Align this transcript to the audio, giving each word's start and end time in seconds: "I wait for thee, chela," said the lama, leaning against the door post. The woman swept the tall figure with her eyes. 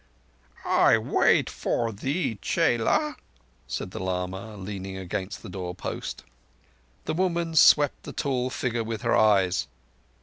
"I 0.65 0.97
wait 0.97 1.47
for 1.47 1.91
thee, 1.91 2.39
chela," 2.41 3.17
said 3.67 3.91
the 3.91 3.99
lama, 3.99 4.57
leaning 4.57 4.97
against 4.97 5.43
the 5.43 5.47
door 5.49 5.75
post. 5.75 6.23
The 7.05 7.13
woman 7.13 7.53
swept 7.53 8.01
the 8.01 8.11
tall 8.11 8.49
figure 8.49 8.83
with 8.83 9.03
her 9.03 9.15
eyes. 9.15 9.67